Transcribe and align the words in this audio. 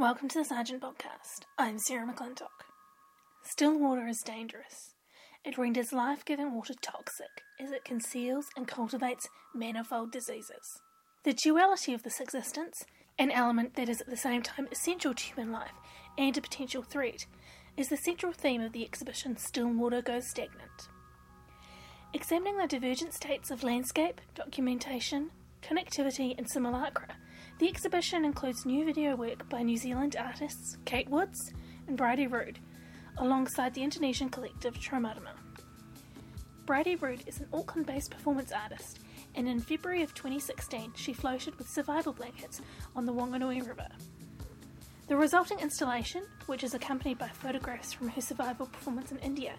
Welcome 0.00 0.28
to 0.30 0.38
the 0.38 0.48
Sarjeant 0.48 0.80
Podcast. 0.80 1.44
I'm 1.58 1.78
Sarah 1.78 2.10
McClintock. 2.10 2.64
Still 3.42 3.78
water 3.78 4.08
is 4.08 4.22
dangerous. 4.22 4.94
It 5.44 5.58
renders 5.58 5.92
life 5.92 6.24
giving 6.24 6.54
water 6.54 6.72
toxic 6.80 7.28
as 7.60 7.70
it 7.70 7.84
conceals 7.84 8.46
and 8.56 8.66
cultivates 8.66 9.28
manifold 9.54 10.10
diseases. 10.10 10.80
The 11.24 11.34
duality 11.34 11.92
of 11.92 12.02
this 12.02 12.18
existence, 12.18 12.82
an 13.18 13.30
element 13.30 13.74
that 13.74 13.90
is 13.90 14.00
at 14.00 14.08
the 14.08 14.16
same 14.16 14.40
time 14.40 14.68
essential 14.72 15.12
to 15.12 15.22
human 15.22 15.52
life 15.52 15.74
and 16.16 16.34
a 16.34 16.40
potential 16.40 16.82
threat, 16.82 17.26
is 17.76 17.90
the 17.90 17.98
central 17.98 18.32
theme 18.32 18.62
of 18.62 18.72
the 18.72 18.86
exhibition 18.86 19.36
Still 19.36 19.68
Water 19.68 20.00
Goes 20.00 20.30
Stagnant. 20.30 20.88
Examining 22.14 22.56
the 22.56 22.66
divergent 22.66 23.12
states 23.12 23.50
of 23.50 23.62
landscape, 23.62 24.22
documentation, 24.34 25.30
connectivity, 25.60 26.34
and 26.38 26.48
simulacra, 26.48 27.18
the 27.60 27.68
exhibition 27.68 28.24
includes 28.24 28.64
new 28.64 28.86
video 28.86 29.14
work 29.14 29.46
by 29.50 29.62
New 29.62 29.76
Zealand 29.76 30.16
artists 30.18 30.78
Kate 30.86 31.10
Woods 31.10 31.52
and 31.86 31.94
Bridie 31.94 32.26
Rood, 32.26 32.58
alongside 33.18 33.74
the 33.74 33.82
Indonesian 33.82 34.30
collective 34.30 34.78
Tromarama. 34.78 35.34
Bridie 36.64 36.96
Rood 36.96 37.22
is 37.26 37.38
an 37.38 37.48
Auckland 37.52 37.86
based 37.86 38.12
performance 38.12 38.50
artist, 38.50 39.00
and 39.34 39.46
in 39.46 39.60
February 39.60 40.02
of 40.02 40.14
2016 40.14 40.94
she 40.96 41.12
floated 41.12 41.54
with 41.56 41.68
survival 41.68 42.14
blankets 42.14 42.62
on 42.96 43.04
the 43.04 43.12
Wanganui 43.12 43.68
River. 43.68 43.88
The 45.08 45.16
resulting 45.18 45.58
installation, 45.58 46.22
which 46.46 46.64
is 46.64 46.72
accompanied 46.72 47.18
by 47.18 47.28
photographs 47.28 47.92
from 47.92 48.08
her 48.08 48.22
survival 48.22 48.68
performance 48.68 49.12
in 49.12 49.18
India, 49.18 49.52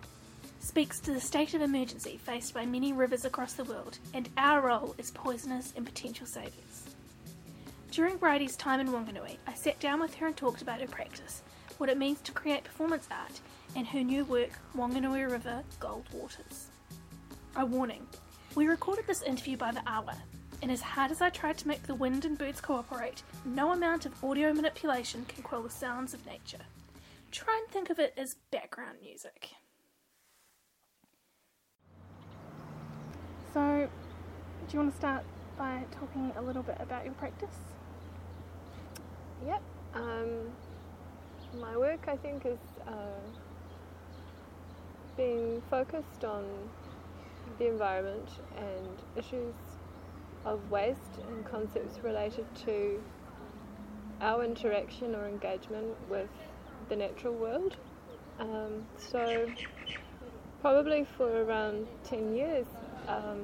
speaks 0.57 0.99
to 1.01 1.13
the 1.13 1.21
state 1.21 1.53
of 1.53 1.61
emergency 1.61 2.17
faced 2.17 2.55
by 2.55 2.65
many 2.65 2.93
rivers 2.93 3.25
across 3.25 3.53
the 3.53 3.65
world 3.65 3.99
and 4.15 4.27
our 4.37 4.61
role 4.61 4.95
as 4.97 5.11
poisoners 5.11 5.71
and 5.75 5.85
potential 5.85 6.25
saviours. 6.25 6.70
During 7.91 8.15
Bridie's 8.15 8.55
time 8.55 8.79
in 8.79 8.87
Wanganui, 8.87 9.35
I 9.45 9.53
sat 9.53 9.77
down 9.81 9.99
with 9.99 10.15
her 10.15 10.27
and 10.27 10.37
talked 10.37 10.61
about 10.61 10.79
her 10.79 10.87
practice, 10.87 11.41
what 11.77 11.89
it 11.89 11.97
means 11.97 12.21
to 12.21 12.31
create 12.31 12.63
performance 12.63 13.05
art, 13.11 13.41
and 13.75 13.85
her 13.85 14.01
new 14.01 14.23
work, 14.23 14.51
Wanganui 14.77 15.29
River 15.29 15.61
Gold 15.81 16.05
Waters. 16.13 16.67
A 17.57 17.65
warning 17.65 18.07
we 18.55 18.67
recorded 18.67 19.07
this 19.07 19.23
interview 19.23 19.57
by 19.57 19.73
the 19.73 19.83
hour, 19.85 20.13
and 20.61 20.71
as 20.71 20.79
hard 20.79 21.11
as 21.11 21.19
I 21.19 21.31
tried 21.31 21.57
to 21.57 21.67
make 21.67 21.83
the 21.83 21.93
wind 21.93 22.23
and 22.23 22.37
birds 22.37 22.61
cooperate, 22.61 23.23
no 23.43 23.73
amount 23.73 24.05
of 24.05 24.23
audio 24.23 24.53
manipulation 24.53 25.25
can 25.25 25.43
quell 25.43 25.61
the 25.61 25.69
sounds 25.69 26.13
of 26.13 26.25
nature. 26.25 26.63
Try 27.29 27.59
and 27.61 27.73
think 27.73 27.89
of 27.89 27.99
it 27.99 28.13
as 28.15 28.37
background 28.51 28.99
music. 29.03 29.49
So, 33.53 33.89
do 34.69 34.73
you 34.73 34.79
want 34.79 34.93
to 34.93 34.97
start 34.97 35.23
by 35.57 35.83
talking 35.91 36.31
a 36.37 36.41
little 36.41 36.63
bit 36.63 36.77
about 36.79 37.03
your 37.03 37.13
practice? 37.15 37.49
Yep. 39.45 39.61
Um, 39.95 40.51
my 41.59 41.75
work, 41.77 42.07
I 42.07 42.15
think, 42.15 42.45
is 42.45 42.59
uh, 42.87 42.91
being 45.17 45.61
focused 45.69 46.23
on 46.23 46.43
the 47.57 47.67
environment 47.67 48.29
and 48.57 48.97
issues 49.15 49.55
of 50.45 50.71
waste 50.71 51.19
and 51.27 51.45
concepts 51.45 52.03
related 52.03 52.45
to 52.65 53.01
our 54.21 54.43
interaction 54.43 55.15
or 55.15 55.27
engagement 55.27 55.95
with 56.09 56.29
the 56.89 56.95
natural 56.95 57.33
world. 57.33 57.75
Um, 58.39 58.83
so, 58.97 59.51
probably 60.61 61.05
for 61.17 61.43
around 61.43 61.87
10 62.03 62.35
years, 62.35 62.67
um, 63.07 63.41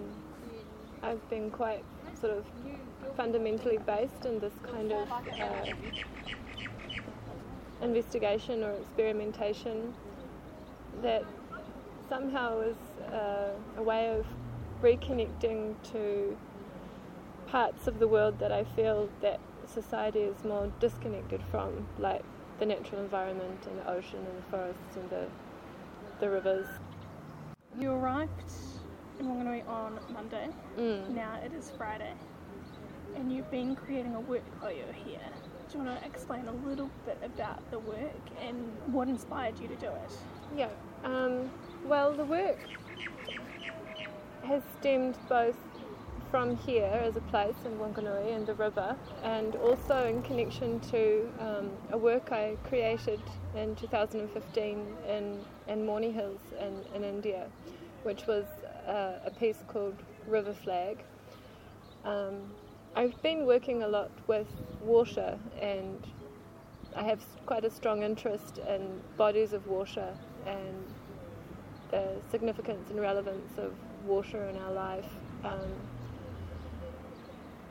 I've 1.04 1.28
been 1.30 1.50
quite 1.50 1.84
sort 2.20 2.38
of 2.38 2.46
fundamentally 3.16 3.80
based 3.86 4.26
in 4.26 4.40
this 4.40 4.54
kind 4.72 4.92
of 4.92 5.10
uh, 5.10 5.66
investigation 7.82 8.64
or 8.64 8.72
experimentation 8.74 9.94
that 11.02 11.24
somehow 12.10 12.60
is 12.62 12.78
uh, 13.14 13.52
a 13.78 13.84
way 13.84 14.18
of 14.18 14.26
reconnecting 14.82 15.76
to 15.92 16.38
parts 17.48 17.88
of 17.88 18.00
the 18.00 18.08
world 18.08 18.40
that 18.40 18.52
I 18.52 18.64
feel 18.64 19.10
that 19.22 19.40
society 19.66 20.20
is 20.20 20.44
more 20.44 20.72
disconnected 20.80 21.42
from, 21.52 21.88
like 22.00 22.24
the 22.60 22.66
natural 22.66 23.02
environment 23.02 23.66
and 23.68 23.78
the 23.78 23.90
ocean 23.90 24.20
and 24.20 24.38
the 24.38 24.50
forests 24.50 24.96
and 24.96 25.10
the, 25.10 25.28
the 26.20 26.30
rivers. 26.30 26.68
You 27.80 27.92
arrived 27.92 28.52
in 29.20 29.28
Wanganui 29.28 29.68
on 29.68 30.00
Monday. 30.12 30.50
Mm. 30.78 31.10
Now 31.10 31.40
it 31.44 31.54
is 31.54 31.72
Friday. 31.78 32.14
And 33.18 33.34
you've 33.34 33.50
been 33.50 33.76
creating 33.76 34.14
a 34.14 34.20
work 34.20 34.44
while 34.60 34.72
you're 34.72 34.94
here. 34.94 35.20
Do 35.72 35.80
you 35.80 35.84
want 35.84 36.00
to 36.00 36.06
explain 36.06 36.48
a 36.48 36.52
little 36.68 36.90
bit 37.04 37.18
about 37.24 37.70
the 37.72 37.80
work 37.80 38.22
and 38.40 38.72
what 38.86 39.08
inspired 39.08 39.60
you 39.60 39.68
to 39.68 39.76
do 39.76 39.88
it? 39.88 40.12
Yeah. 40.56 40.70
Um, 41.04 41.50
well, 41.84 42.14
the 42.14 42.26
work 42.26 42.60
has 44.44 44.62
stemmed 44.80 45.18
both 45.28 45.56
from 46.30 46.58
here 46.58 46.86
as 46.86 47.16
a 47.16 47.22
place 47.22 47.56
in 47.66 47.72
Wanganui 47.80 48.36
and 48.36 48.46
the 48.46 48.54
river, 48.54 48.96
and 49.24 49.56
also 49.56 50.06
in 50.06 50.22
connection 50.22 50.80
to 50.92 51.28
um, 51.40 51.72
a 51.92 51.98
work 51.98 52.32
I 52.32 52.56
created 52.66 53.22
in 53.56 53.76
2015 53.78 54.86
in, 55.10 55.40
in 55.68 55.88
Morni 55.88 56.14
Hills 56.14 56.42
in, 56.62 56.84
in 56.96 57.04
India, 57.04 57.48
which 58.04 58.28
was 58.28 58.46
uh, 58.88 59.20
a 59.26 59.32
piece 59.32 59.64
called 59.68 59.96
River 60.28 60.54
Flag. 60.54 61.00
Um, 62.06 62.52
I've 62.98 63.22
been 63.22 63.46
working 63.46 63.84
a 63.84 63.88
lot 63.88 64.10
with 64.26 64.48
water, 64.82 65.38
and 65.62 66.04
I 66.96 67.04
have 67.04 67.24
quite 67.46 67.64
a 67.64 67.70
strong 67.70 68.02
interest 68.02 68.58
in 68.58 69.00
bodies 69.18 69.54
of 69.54 69.68
water 69.68 70.16
and 70.48 70.74
the 71.92 72.20
significance 72.32 72.90
and 72.90 73.00
relevance 73.00 73.56
of 73.60 73.72
water 74.04 74.46
in 74.46 74.58
our 74.58 74.72
life 74.72 75.06
um, 75.44 75.70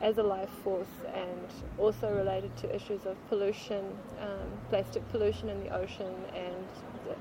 as 0.01 0.17
a 0.17 0.23
life 0.23 0.49
force, 0.63 0.95
and 1.13 1.49
also 1.77 2.09
related 2.09 2.55
to 2.55 2.73
issues 2.73 3.05
of 3.05 3.17
pollution, 3.27 3.83
um, 4.21 4.47
plastic 4.69 5.05
pollution 5.11 5.49
in 5.49 5.61
the 5.61 5.69
ocean, 5.75 6.25
and 6.33 6.69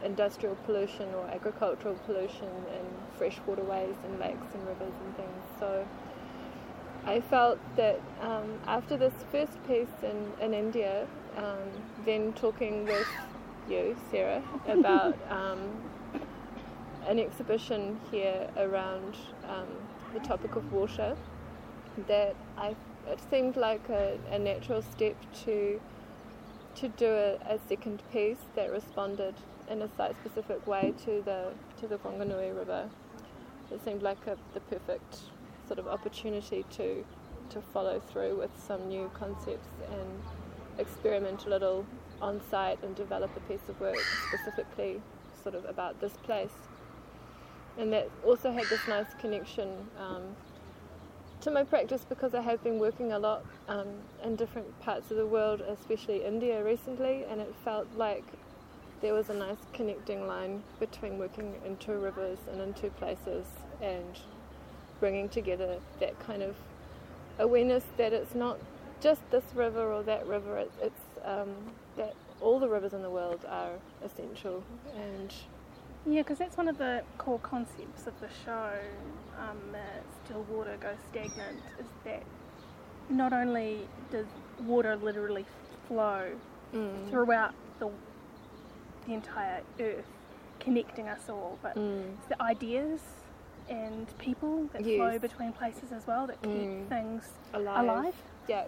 industrial 0.05 0.55
pollution 0.65 1.13
or 1.13 1.27
agricultural 1.31 1.97
pollution 2.07 2.47
in 2.69 2.87
fresh 3.19 3.41
waterways 3.47 3.97
and 4.05 4.21
lakes 4.21 4.55
and 4.55 4.65
rivers 4.65 4.95
and 5.01 5.17
things. 5.17 5.43
So 5.59 5.85
I 7.07 7.21
felt 7.21 7.61
that 7.77 8.01
um, 8.21 8.59
after 8.67 8.97
this 8.97 9.15
first 9.31 9.65
piece 9.69 9.95
in, 10.03 10.33
in 10.45 10.53
India, 10.53 11.07
um, 11.37 11.71
then 12.05 12.33
talking 12.33 12.85
with 12.85 13.07
you, 13.71 13.97
Sarah, 14.11 14.43
about 14.67 15.17
um, 15.31 15.71
an 17.07 17.21
exhibition 17.21 18.01
here 18.11 18.51
around 18.57 19.17
um, 19.49 19.69
the 20.15 20.21
topic 20.21 20.57
of 20.57 20.73
water, 20.73 21.17
that 22.09 22.35
I 22.59 22.75
it 23.09 23.21
seemed 23.31 23.57
like 23.57 23.89
a, 23.89 24.19
a 24.31 24.39
natural 24.39 24.83
step 24.83 25.17
to 25.45 25.81
to 26.75 26.89
do 26.89 27.07
a, 27.07 27.35
a, 27.49 27.59
second 27.69 28.03
piece 28.13 28.45
that 28.55 28.71
responded 28.71 29.35
in 29.71 29.81
a 29.81 29.89
site-specific 29.97 30.67
way 30.67 30.93
to 31.05 31.23
the 31.25 31.53
to 31.81 31.87
the 31.87 31.99
Wanganui 31.99 32.57
River. 32.57 32.91
It 33.71 33.83
seemed 33.85 34.03
like 34.03 34.27
a, 34.27 34.37
the 34.55 34.61
perfect 34.61 35.21
sort 35.67 35.79
of 35.79 35.87
opportunity 35.87 36.65
to 36.71 37.05
to 37.51 37.61
follow 37.61 38.01
through 38.01 38.37
with 38.37 38.51
some 38.67 38.89
new 38.89 39.11
concepts 39.15 39.69
and 39.93 40.23
experiment 40.79 41.47
a 41.47 41.49
little 41.49 41.87
on 42.21 42.41
site 42.51 42.83
and 42.83 42.95
develop 42.97 43.31
a 43.37 43.41
piece 43.41 43.69
of 43.69 43.81
work 43.81 43.97
specifically 44.29 45.01
sort 45.43 45.55
of 45.55 45.65
about 45.67 46.01
this 46.01 46.17
place. 46.25 46.53
And 47.79 47.93
that 47.93 48.11
also 48.25 48.53
had 48.53 48.65
this 48.67 48.81
nice 48.89 49.07
connection 49.21 49.69
um, 49.99 50.23
to 51.43 51.51
my 51.51 51.63
practice 51.63 52.05
because 52.09 52.35
I 52.35 52.41
have 52.41 52.63
been 52.65 52.79
working 52.79 53.13
a 53.13 53.19
lot 53.19 53.45
um, 53.69 53.89
in 54.25 54.35
different 54.35 54.81
parts 54.81 55.11
of 55.11 55.19
the 55.19 55.27
world, 55.27 55.61
especially 55.61 56.25
India 56.25 56.65
recently, 56.65 57.25
and 57.25 57.41
it 57.41 57.55
felt 57.65 57.87
like 57.97 58.25
there 59.03 59.13
was 59.13 59.29
a 59.29 59.35
nice 59.35 59.59
connecting 59.75 60.27
line 60.27 60.63
between 60.81 61.19
working 61.19 61.55
in 61.67 61.77
two 61.77 61.93
rivers 61.93 62.39
and 62.51 62.61
in 62.63 62.73
two 62.73 62.91
places 62.91 63.47
and 63.83 64.19
bringing 65.01 65.29
together 65.29 65.79
that 66.01 66.19
kind 66.21 66.43
of 66.43 66.57
awareness 67.39 67.85
that 67.97 68.13
it's 68.13 68.35
not 68.35 68.59
just 69.01 69.21
this 69.31 69.45
river 69.55 69.93
or 69.93 70.03
that 70.03 70.27
river, 70.27 70.59
it's, 70.59 70.77
it's 70.83 71.01
um, 71.25 71.51
that 71.97 72.15
all 72.41 72.59
the 72.59 72.69
rivers 72.69 72.93
in 72.93 73.03
the 73.03 73.11
world 73.11 73.45
are 73.49 73.73
essential 74.05 74.63
and 74.95 75.33
yeah, 76.09 76.23
because 76.23 76.39
that's 76.39 76.57
one 76.57 76.69
of 76.69 76.79
the 76.79 77.03
core 77.19 77.41
concepts 77.41 78.07
of 78.07 78.19
the 78.21 78.29
show, 78.45 78.71
um, 79.41 79.59
that 79.73 80.05
Still 80.25 80.43
Water 80.45 80.77
Goes 80.81 80.99
Stagnant, 81.11 81.59
is 81.81 81.87
that 82.05 82.23
not 83.11 83.33
only 83.33 83.89
does 84.13 84.27
water 84.65 84.95
literally 84.95 85.45
flow 85.89 86.31
mm. 86.73 87.11
throughout 87.11 87.55
the, 87.81 87.91
the 89.07 89.15
entire 89.15 89.63
earth, 89.81 90.07
connecting 90.61 91.09
us 91.09 91.29
all, 91.29 91.59
but 91.61 91.75
mm. 91.75 92.05
the 92.29 92.41
ideas 92.41 93.01
and 93.69 94.07
people 94.19 94.69
that 94.73 94.85
yes. 94.85 94.97
flow 94.97 95.19
between 95.19 95.53
places 95.53 95.93
as 95.93 96.07
well 96.07 96.27
that 96.27 96.41
keep 96.43 96.53
mm. 96.53 96.89
things 96.89 97.25
alive. 97.55 97.85
alive. 97.85 98.15
Yeah, 98.49 98.65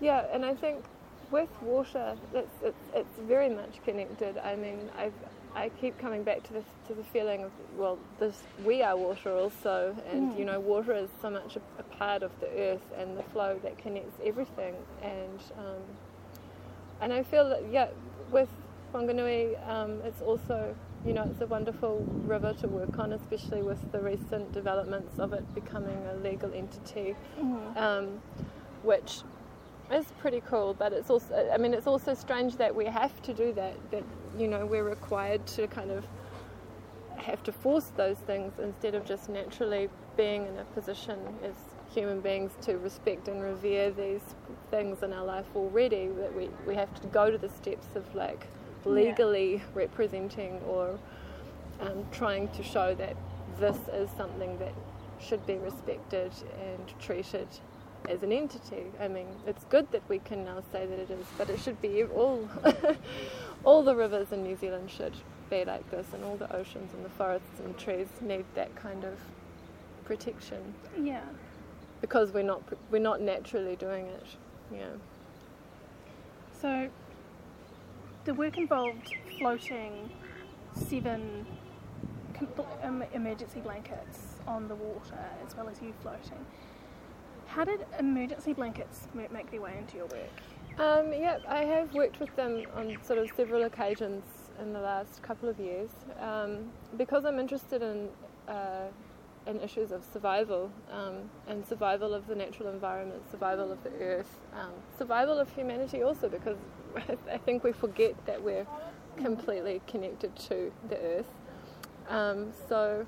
yeah, 0.00 0.26
and 0.32 0.44
I 0.44 0.54
think 0.54 0.84
with 1.30 1.48
water, 1.62 2.14
it's, 2.34 2.48
it's, 2.62 2.76
it's 2.94 3.18
very 3.26 3.48
much 3.48 3.82
connected. 3.84 4.36
I 4.38 4.56
mean, 4.56 4.90
I've, 4.98 5.14
I 5.54 5.68
keep 5.80 5.98
coming 5.98 6.22
back 6.22 6.42
to 6.44 6.52
this 6.52 6.64
to 6.88 6.94
the 6.94 7.04
feeling 7.04 7.44
of 7.44 7.50
well, 7.76 7.98
this 8.18 8.42
we 8.64 8.82
are 8.82 8.96
water 8.96 9.32
also, 9.32 9.94
and 10.10 10.32
Mm. 10.32 10.38
you 10.38 10.44
know, 10.44 10.60
water 10.60 10.94
is 10.94 11.10
so 11.20 11.30
much 11.30 11.56
a, 11.56 11.60
a 11.78 11.82
part 11.82 12.22
of 12.22 12.30
the 12.40 12.48
earth 12.58 12.92
and 12.96 13.16
the 13.16 13.22
flow 13.24 13.58
that 13.62 13.78
connects 13.78 14.18
everything. 14.24 14.74
And 15.02 15.40
um, 15.58 15.82
and 17.00 17.12
I 17.12 17.22
feel 17.22 17.48
that 17.50 17.62
yeah, 17.70 17.88
with 18.30 18.48
Wanganui, 18.92 19.56
um, 19.68 20.00
it's 20.04 20.22
also 20.22 20.74
you 21.04 21.12
know 21.12 21.24
it's 21.24 21.40
a 21.40 21.46
wonderful 21.46 22.04
river 22.26 22.52
to 22.60 22.68
work 22.68 22.98
on, 22.98 23.12
especially 23.12 23.62
with 23.62 23.90
the 23.92 24.00
recent 24.00 24.52
developments 24.52 25.18
of 25.18 25.32
it 25.32 25.54
becoming 25.54 26.04
a 26.06 26.14
legal 26.16 26.52
entity 26.54 27.16
Mhm. 27.40 27.76
um, 27.76 28.20
which 28.82 29.22
is 29.90 30.06
pretty 30.20 30.40
cool. 30.48 30.74
But 30.74 30.92
it's 30.92 31.10
also, 31.10 31.50
I 31.52 31.58
mean, 31.58 31.74
it's 31.74 31.86
also 31.86 32.14
strange 32.14 32.56
that 32.56 32.74
we 32.74 32.86
have 32.86 33.20
to 33.22 33.34
do 33.34 33.52
that. 33.54 33.74
That 33.90 34.04
you 34.38 34.48
know 34.48 34.64
we're 34.64 34.84
required 34.88 35.46
to 35.48 35.66
kind 35.68 35.90
of 35.90 36.04
have 37.16 37.42
to 37.44 37.52
force 37.52 37.90
those 37.96 38.16
things 38.18 38.52
instead 38.58 38.94
of 38.94 39.04
just 39.04 39.28
naturally 39.28 39.88
being 40.16 40.46
in 40.46 40.58
a 40.58 40.64
position 40.74 41.18
as 41.44 41.54
human 41.94 42.20
beings 42.20 42.50
to 42.62 42.78
respect 42.78 43.28
and 43.28 43.42
revere 43.42 43.90
these 43.90 44.22
things 44.70 45.02
in 45.02 45.12
our 45.12 45.24
life 45.24 45.46
already. 45.54 46.08
That 46.08 46.34
we 46.34 46.48
we 46.66 46.74
have 46.74 46.92
to 47.00 47.06
go 47.08 47.30
to 47.30 47.38
the 47.38 47.48
steps 47.50 47.88
of 47.96 48.14
like 48.14 48.46
Yeah. 48.84 48.92
legally 48.92 49.62
representing 49.74 50.60
or 50.66 50.98
um, 51.80 52.04
trying 52.12 52.48
to 52.48 52.62
show 52.62 52.94
that 52.94 53.16
this 53.58 53.78
is 53.92 54.08
something 54.16 54.58
that 54.58 54.72
should 55.20 55.46
be 55.46 55.54
respected 55.56 56.32
and 56.60 56.92
treated 57.00 57.48
as 58.08 58.22
an 58.22 58.32
entity. 58.32 58.84
I 59.00 59.08
mean, 59.08 59.26
it's 59.46 59.64
good 59.64 59.90
that 59.92 60.02
we 60.08 60.18
can 60.20 60.44
now 60.44 60.62
say 60.72 60.86
that 60.86 60.98
it 60.98 61.10
is, 61.10 61.26
but 61.38 61.48
it 61.50 61.60
should 61.60 61.80
be 61.80 62.02
all 62.04 62.48
all 63.64 63.82
the 63.84 63.94
rivers 63.94 64.32
in 64.32 64.42
New 64.42 64.56
Zealand 64.56 64.90
should 64.90 65.14
be 65.50 65.64
like 65.64 65.88
this, 65.90 66.06
and 66.12 66.24
all 66.24 66.36
the 66.36 66.52
oceans 66.54 66.92
and 66.94 67.04
the 67.04 67.10
forests 67.10 67.60
and 67.64 67.76
trees 67.78 68.08
need 68.20 68.44
that 68.54 68.74
kind 68.74 69.04
of 69.04 69.14
protection 70.04 70.74
Yeah. 71.00 71.20
because 72.00 72.32
we're 72.32 72.42
not 72.42 72.62
we're 72.90 72.98
not 72.98 73.20
naturally 73.20 73.76
doing 73.76 74.06
it. 74.06 74.26
Yeah. 74.72 74.86
So 76.60 76.88
the 78.24 78.34
work 78.34 78.56
involved 78.56 79.14
floating 79.38 80.10
seven 80.74 81.44
um, 82.82 83.02
emergency 83.12 83.60
blankets 83.60 84.36
on 84.46 84.68
the 84.68 84.74
water 84.74 85.18
as 85.46 85.56
well 85.56 85.68
as 85.68 85.80
you 85.80 85.92
floating. 86.02 86.44
How 87.46 87.64
did 87.64 87.84
emergency 87.98 88.52
blankets 88.52 89.08
make 89.14 89.50
their 89.50 89.60
way 89.60 89.74
into 89.78 89.96
your 89.96 90.06
work? 90.06 90.30
Um, 90.78 91.12
yeah, 91.12 91.38
I 91.46 91.64
have 91.64 91.92
worked 91.92 92.18
with 92.18 92.34
them 92.36 92.64
on 92.74 92.96
sort 93.04 93.18
of 93.18 93.30
several 93.36 93.64
occasions 93.64 94.24
in 94.60 94.72
the 94.72 94.80
last 94.80 95.22
couple 95.22 95.48
of 95.48 95.58
years 95.58 95.90
um, 96.18 96.70
because 96.96 97.24
I'm 97.24 97.38
interested 97.38 97.82
in 97.82 98.08
uh, 98.48 98.86
in 99.46 99.60
issues 99.60 99.90
of 99.90 100.04
survival 100.12 100.70
um, 100.90 101.16
and 101.48 101.66
survival 101.66 102.14
of 102.14 102.26
the 102.26 102.34
natural 102.34 102.68
environment, 102.68 103.22
survival 103.30 103.72
of 103.72 103.82
the 103.82 103.90
earth, 104.00 104.38
um, 104.54 104.70
survival 104.96 105.38
of 105.38 105.50
humanity 105.50 106.02
also 106.02 106.28
because 106.28 106.56
I 107.32 107.38
think 107.38 107.64
we 107.64 107.72
forget 107.72 108.14
that 108.26 108.42
we're 108.42 108.66
completely 109.16 109.80
connected 109.86 110.34
to 110.36 110.72
the 110.88 110.98
earth. 110.98 111.32
Um, 112.08 112.52
so 112.68 113.06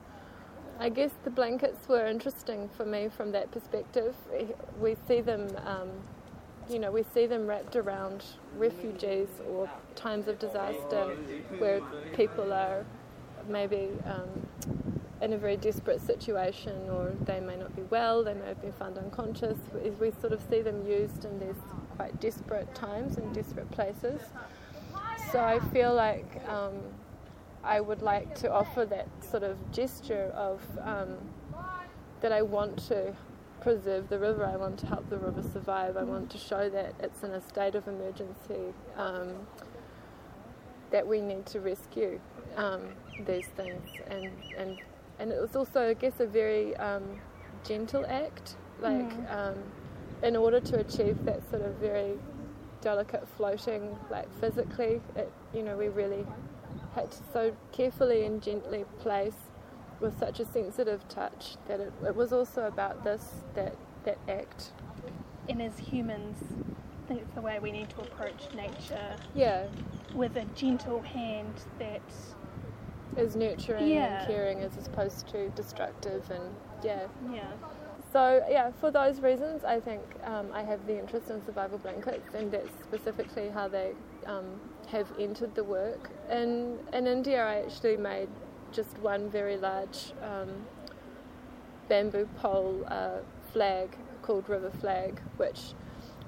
I 0.80 0.88
guess 0.88 1.12
the 1.24 1.30
blankets 1.30 1.88
were 1.88 2.06
interesting 2.06 2.68
for 2.76 2.84
me 2.84 3.08
from 3.08 3.32
that 3.32 3.50
perspective. 3.50 4.14
We 4.80 4.96
see 5.06 5.20
them 5.20 5.48
um, 5.64 5.90
you 6.68 6.78
know, 6.78 6.90
we 6.90 7.04
see 7.12 7.26
them 7.26 7.46
wrapped 7.46 7.76
around 7.76 8.24
refugees 8.56 9.28
or 9.50 9.68
times 9.94 10.28
of 10.28 10.38
disaster 10.38 11.16
where 11.58 11.80
people 12.14 12.52
are 12.52 12.84
maybe 13.48 13.90
um, 14.06 14.93
in 15.20 15.32
a 15.32 15.38
very 15.38 15.56
desperate 15.56 16.00
situation 16.00 16.88
or 16.90 17.12
they 17.22 17.40
may 17.40 17.56
not 17.56 17.74
be 17.74 17.82
well, 17.82 18.24
they 18.24 18.34
may 18.34 18.46
have 18.46 18.60
been 18.60 18.72
found 18.72 18.98
unconscious. 18.98 19.58
We, 20.00 20.10
sort 20.20 20.32
of 20.32 20.40
see 20.50 20.60
them 20.60 20.86
used 20.86 21.24
in 21.24 21.38
these 21.38 21.56
quite 21.96 22.20
desperate 22.20 22.74
times 22.74 23.16
and 23.16 23.32
desperate 23.34 23.70
places. 23.70 24.20
So 25.32 25.40
I 25.40 25.60
feel 25.72 25.94
like 25.94 26.42
um, 26.48 26.74
I 27.62 27.80
would 27.80 28.02
like 28.02 28.34
to 28.36 28.52
offer 28.52 28.84
that 28.86 29.08
sort 29.24 29.42
of 29.42 29.56
gesture 29.72 30.32
of 30.34 30.60
um, 30.82 31.16
that 32.20 32.32
I 32.32 32.42
want 32.42 32.78
to 32.88 33.14
preserve 33.60 34.08
the 34.08 34.18
river. 34.18 34.44
I 34.44 34.56
want 34.56 34.78
to 34.80 34.86
help 34.86 35.08
the 35.08 35.18
river 35.18 35.42
survive. 35.42 35.96
I 35.96 36.02
want 36.04 36.30
to 36.30 36.38
show 36.38 36.68
that 36.68 36.94
it's 37.00 37.22
in 37.22 37.32
a 37.32 37.40
state 37.40 37.74
of 37.74 37.88
emergency, 37.88 38.74
um, 38.96 39.32
that 40.90 41.06
we 41.06 41.20
need 41.20 41.46
to 41.46 41.60
rescue 41.60 42.20
um, 42.56 42.82
these 43.26 43.46
things. 43.56 43.88
And, 44.08 44.30
and, 44.56 44.78
and 45.18 45.30
it 45.30 45.40
was 45.40 45.54
also, 45.56 45.88
I 45.88 45.94
guess, 45.94 46.20
a 46.20 46.26
very 46.26 46.76
um, 46.76 47.20
gentle 47.64 48.04
act. 48.08 48.56
Like, 48.80 49.12
um, 49.30 49.54
in 50.22 50.36
order 50.36 50.60
to 50.60 50.78
achieve 50.78 51.24
that 51.24 51.48
sort 51.50 51.62
of 51.62 51.74
very 51.76 52.14
delicate 52.80 53.26
floating, 53.36 53.96
like 54.10 54.28
physically, 54.40 55.00
it, 55.16 55.32
you 55.54 55.62
know, 55.62 55.76
we 55.76 55.88
really 55.88 56.26
had 56.94 57.10
to 57.10 57.18
so 57.32 57.52
carefully 57.72 58.24
and 58.24 58.42
gently 58.42 58.84
place 58.98 59.36
with 60.00 60.18
such 60.18 60.40
a 60.40 60.44
sensitive 60.44 61.06
touch 61.08 61.56
that 61.66 61.80
it, 61.80 61.92
it 62.04 62.14
was 62.14 62.32
also 62.32 62.66
about 62.66 63.04
this 63.04 63.26
that 63.54 63.76
that 64.04 64.18
act. 64.28 64.72
And 65.48 65.62
as 65.62 65.78
humans, 65.78 66.36
I 67.04 67.08
think 67.08 67.22
it's 67.22 67.34
the 67.34 67.40
way 67.40 67.58
we 67.58 67.70
need 67.70 67.90
to 67.90 68.00
approach 68.00 68.48
nature 68.54 69.16
Yeah, 69.34 69.66
with 70.14 70.36
a 70.36 70.44
gentle 70.54 71.00
hand 71.00 71.54
that 71.78 72.02
is 73.16 73.36
nurturing 73.36 73.88
Yeah. 73.88 74.18
and 74.18 74.26
caring 74.28 74.60
as 74.60 74.76
opposed 74.86 75.28
to 75.28 75.48
destructive 75.50 76.30
and 76.30 76.54
yeah. 76.82 77.06
yeah. 77.32 77.52
So 78.12 78.44
yeah, 78.48 78.70
for 78.80 78.90
those 78.92 79.20
reasons, 79.20 79.64
I 79.64 79.80
think 79.80 80.02
um, 80.22 80.50
I 80.52 80.62
have 80.62 80.86
the 80.86 80.96
interest 80.98 81.30
in 81.30 81.44
survival 81.44 81.78
blankets, 81.78 82.34
and 82.34 82.52
that's 82.52 82.70
specifically 82.84 83.48
how 83.48 83.66
they 83.66 83.92
um, 84.26 84.60
have 84.88 85.08
entered 85.18 85.54
the 85.56 85.64
work. 85.64 86.10
In 86.30 86.78
in 86.92 87.06
India, 87.08 87.44
I 87.44 87.56
actually 87.62 87.96
made 87.96 88.28
just 88.70 88.98
one 88.98 89.28
very 89.30 89.56
large 89.56 90.12
um, 90.22 90.64
bamboo 91.88 92.28
pole 92.40 92.84
uh, 92.88 93.18
flag 93.52 93.96
called 94.22 94.48
River 94.48 94.70
Flag, 94.80 95.20
which 95.36 95.74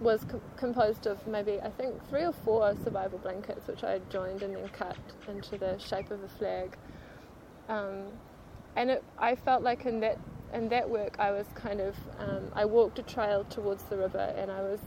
was 0.01 0.25
co- 0.25 0.41
composed 0.57 1.07
of 1.07 1.27
maybe 1.27 1.61
I 1.61 1.71
think 1.71 2.07
three 2.09 2.25
or 2.25 2.33
four 2.33 2.75
survival 2.85 3.19
blankets, 3.19 3.67
which 3.67 3.85
I 3.85 4.01
joined 4.11 4.43
and 4.43 4.55
then 4.55 4.69
cut 4.69 4.97
into 5.29 5.57
the 5.57 5.79
shape 5.79 6.11
of 6.11 6.23
a 6.23 6.29
flag. 6.29 6.77
Um, 7.69 8.07
and 8.77 8.91
it, 8.91 9.05
I 9.19 9.35
felt 9.35 9.63
like 9.63 9.87
in 9.87 10.01
that 10.01 10.19
in 10.53 10.69
that 10.69 10.89
work, 10.89 11.17
I 11.19 11.33
was 11.33 11.47
kind 11.55 11.81
of 11.81 11.95
um, 12.19 12.51
I 12.55 12.65
walked 12.65 12.99
a 12.99 13.03
trail 13.03 13.45
towards 13.45 13.83
the 13.85 13.97
river, 13.97 14.33
and 14.37 14.51
I 14.51 14.63
was 14.63 14.81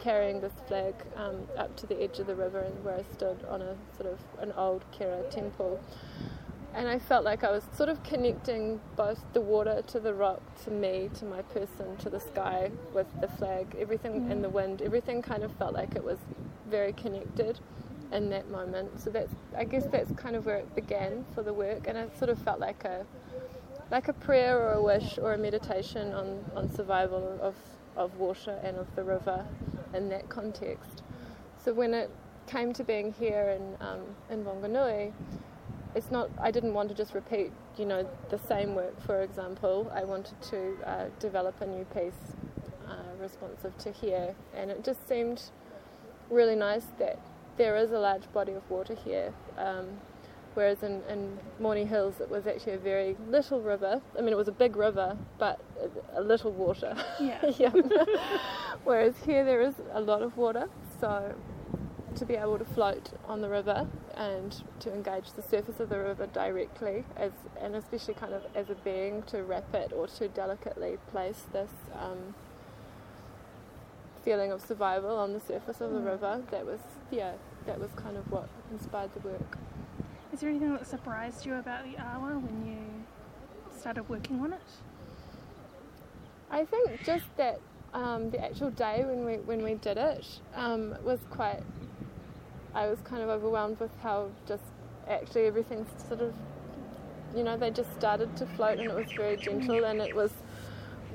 carrying 0.00 0.40
this 0.40 0.52
flag 0.66 0.94
um, 1.16 1.46
up 1.56 1.76
to 1.76 1.86
the 1.86 2.02
edge 2.02 2.18
of 2.18 2.26
the 2.26 2.34
river, 2.34 2.62
and 2.62 2.84
where 2.84 2.96
I 2.96 3.04
stood 3.14 3.44
on 3.48 3.60
a 3.62 3.76
sort 3.96 4.12
of 4.12 4.18
an 4.40 4.52
old 4.56 4.84
Kera 4.92 5.28
temple. 5.30 5.80
And 6.74 6.88
I 6.88 6.98
felt 6.98 7.24
like 7.24 7.44
I 7.44 7.50
was 7.50 7.64
sort 7.76 7.90
of 7.90 8.02
connecting 8.02 8.80
both 8.96 9.22
the 9.34 9.42
water 9.42 9.82
to 9.88 10.00
the 10.00 10.14
rock, 10.14 10.40
to 10.64 10.70
me, 10.70 11.10
to 11.14 11.26
my 11.26 11.42
person, 11.42 11.96
to 11.98 12.08
the 12.08 12.18
sky 12.18 12.70
with 12.94 13.06
the 13.20 13.28
flag, 13.28 13.76
everything 13.78 14.30
and 14.32 14.42
the 14.42 14.48
wind, 14.48 14.80
everything 14.80 15.20
kind 15.20 15.42
of 15.42 15.52
felt 15.56 15.74
like 15.74 15.96
it 15.96 16.02
was 16.02 16.18
very 16.70 16.94
connected 16.94 17.60
in 18.10 18.30
that 18.30 18.50
moment. 18.50 18.98
So 18.98 19.10
that's, 19.10 19.34
I 19.56 19.64
guess 19.64 19.86
that's 19.86 20.10
kind 20.12 20.34
of 20.34 20.46
where 20.46 20.56
it 20.56 20.74
began 20.74 21.26
for 21.34 21.42
the 21.42 21.52
work, 21.52 21.86
and 21.88 21.98
it 21.98 22.16
sort 22.18 22.30
of 22.30 22.38
felt 22.38 22.58
like 22.58 22.84
a, 22.84 23.04
like 23.90 24.08
a 24.08 24.14
prayer 24.14 24.58
or 24.58 24.72
a 24.72 24.82
wish 24.82 25.18
or 25.18 25.34
a 25.34 25.38
meditation 25.38 26.14
on, 26.14 26.42
on 26.56 26.74
survival 26.74 27.38
of, 27.42 27.54
of 27.96 28.16
water 28.16 28.58
and 28.64 28.78
of 28.78 28.94
the 28.96 29.04
river 29.04 29.44
in 29.92 30.08
that 30.08 30.28
context. 30.30 31.02
So 31.62 31.74
when 31.74 31.92
it 31.92 32.10
came 32.46 32.72
to 32.72 32.82
being 32.82 33.12
here 33.12 33.58
in, 33.58 33.86
um, 33.86 34.00
in 34.30 34.42
Wanganui, 34.44 35.12
it's 35.94 36.10
not 36.10 36.30
I 36.40 36.50
didn't 36.50 36.74
want 36.74 36.88
to 36.88 36.94
just 36.94 37.14
repeat 37.14 37.52
you 37.76 37.84
know 37.84 38.08
the 38.30 38.38
same 38.38 38.74
work. 38.74 39.00
For 39.04 39.22
example 39.22 39.90
I 39.94 40.04
wanted 40.04 40.40
to 40.42 40.76
uh, 40.86 41.04
develop 41.18 41.60
a 41.60 41.66
new 41.66 41.84
piece 41.86 42.34
uh, 42.88 42.94
responsive 43.20 43.76
to 43.78 43.92
here. 43.92 44.34
And 44.54 44.70
it 44.70 44.84
just 44.84 45.06
seemed 45.08 45.42
really 46.30 46.56
nice 46.56 46.86
that 46.98 47.18
there 47.56 47.76
is 47.76 47.90
a 47.92 47.98
large 47.98 48.30
body 48.32 48.52
of 48.52 48.68
water 48.70 48.94
here. 48.94 49.32
Um, 49.58 50.00
whereas 50.54 50.82
in, 50.82 51.02
in 51.08 51.38
Morni 51.60 51.86
Hills 51.86 52.20
it 52.20 52.28
was 52.28 52.46
actually 52.46 52.74
a 52.74 52.78
very 52.78 53.16
little 53.28 53.60
river. 53.60 54.00
I 54.18 54.20
mean 54.20 54.32
it 54.32 54.36
was 54.36 54.48
a 54.48 54.52
big 54.52 54.76
river 54.76 55.16
but 55.38 55.60
a, 56.14 56.20
a 56.20 56.22
little 56.22 56.52
water. 56.52 56.96
Yeah. 57.20 57.44
yeah. 57.58 57.72
whereas 58.84 59.14
here 59.24 59.44
there 59.44 59.60
is 59.62 59.74
a 59.92 60.00
lot 60.00 60.22
of 60.22 60.36
water. 60.36 60.68
So 61.00 61.34
to 62.14 62.26
be 62.26 62.34
able 62.34 62.58
to 62.58 62.64
float 62.64 63.10
on 63.26 63.40
the 63.40 63.48
river 63.48 63.88
and 64.16 64.62
to 64.80 64.92
engage 64.92 65.32
the 65.32 65.42
surface 65.42 65.80
of 65.80 65.88
the 65.88 65.98
river 65.98 66.26
directly 66.26 67.04
as 67.16 67.32
and 67.60 67.74
especially 67.74 68.14
kind 68.14 68.34
of 68.34 68.42
as 68.54 68.68
a 68.70 68.74
being 68.76 69.22
to 69.24 69.42
wrap 69.42 69.74
it 69.74 69.92
or 69.92 70.06
to 70.06 70.28
delicately 70.28 70.98
place 71.10 71.44
this 71.52 71.70
um, 71.94 72.34
feeling 74.24 74.52
of 74.52 74.60
survival 74.60 75.16
on 75.16 75.32
the 75.32 75.40
surface 75.40 75.80
of 75.80 75.92
the 75.92 76.00
river. 76.00 76.42
That 76.50 76.64
was, 76.64 76.80
yeah, 77.10 77.32
that 77.66 77.80
was 77.80 77.90
kind 77.96 78.16
of 78.16 78.30
what 78.30 78.48
inspired 78.70 79.10
the 79.14 79.20
work. 79.28 79.58
Is 80.32 80.40
there 80.40 80.48
anything 80.48 80.72
that 80.72 80.86
surprised 80.86 81.44
you 81.44 81.54
about 81.54 81.84
the 81.84 82.00
awa 82.00 82.38
when 82.38 82.66
you 82.66 83.78
started 83.78 84.08
working 84.08 84.40
on 84.40 84.52
it? 84.52 84.60
I 86.50 86.64
think 86.64 87.02
just 87.04 87.24
that 87.36 87.60
um, 87.94 88.30
the 88.30 88.42
actual 88.42 88.70
day 88.70 89.04
when 89.04 89.24
we 89.24 89.36
when 89.36 89.62
we 89.62 89.74
did 89.74 89.98
it 89.98 90.26
um, 90.54 90.94
was 91.02 91.20
quite. 91.30 91.62
I 92.74 92.88
was 92.88 92.98
kind 93.04 93.22
of 93.22 93.28
overwhelmed 93.28 93.80
with 93.80 93.90
how 94.02 94.28
just 94.46 94.62
actually 95.08 95.46
everything 95.46 95.86
sort 96.08 96.20
of, 96.20 96.34
you 97.36 97.42
know, 97.42 97.56
they 97.56 97.70
just 97.70 97.92
started 97.94 98.36
to 98.36 98.46
float 98.46 98.78
and 98.78 98.90
it 98.90 98.94
was 98.94 99.12
very 99.12 99.36
gentle 99.36 99.84
and 99.84 100.00
it 100.00 100.14
was. 100.14 100.32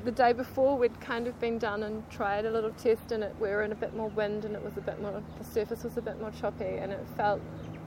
The 0.06 0.12
day 0.12 0.32
before, 0.32 0.78
we'd 0.78 1.02
kind 1.02 1.28
of 1.28 1.38
been 1.40 1.58
done 1.58 1.84
and 1.84 2.08
tried 2.10 2.46
a 2.46 2.52
little 2.52 2.70
test, 2.72 3.12
and 3.12 3.24
it 3.24 3.36
we 3.42 3.50
were 3.50 3.64
in 3.64 3.72
a 3.72 3.76
bit 3.76 3.94
more 3.96 4.08
wind, 4.10 4.46
and 4.46 4.56
it 4.56 4.64
was 4.64 4.78
a 4.78 4.82
bit 4.82 5.02
more. 5.02 5.22
The 5.40 5.44
surface 5.44 5.84
was 5.84 5.98
a 5.98 6.02
bit 6.02 6.22
more 6.22 6.32
choppy, 6.40 6.78
and 6.78 6.94
it 6.94 7.06
felt 7.18 7.42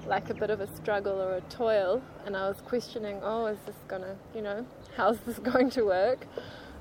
like 0.07 0.29
a 0.29 0.35
bit 0.35 0.51
of 0.51 0.61
a 0.61 0.67
struggle 0.77 1.23
or 1.23 1.37
a 1.37 1.41
toil. 1.43 2.03
And 2.27 2.37
I 2.37 2.49
was 2.49 2.61
questioning, 2.63 3.21
oh, 3.23 3.47
is 3.47 3.59
this 3.65 3.77
gonna, 3.89 4.17
you 4.35 4.43
know, 4.43 4.67
how's 4.97 5.21
this 5.21 5.39
going 5.53 5.71
to 5.71 5.85
work? 5.85 6.27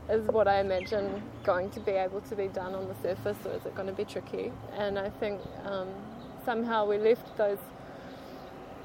is 0.09 0.25
what 0.27 0.47
I 0.47 0.59
imagine 0.59 1.21
going 1.43 1.69
to 1.71 1.79
be 1.79 1.91
able 1.91 2.21
to 2.21 2.35
be 2.35 2.47
done 2.47 2.73
on 2.73 2.87
the 2.87 2.95
surface, 3.01 3.37
or 3.45 3.51
is 3.53 3.65
it 3.65 3.75
going 3.75 3.87
to 3.87 3.93
be 3.93 4.05
tricky? 4.05 4.51
And 4.75 4.97
I 4.97 5.09
think 5.09 5.39
um, 5.65 5.87
somehow 6.45 6.87
we 6.87 6.97
left 6.97 7.37
those 7.37 7.59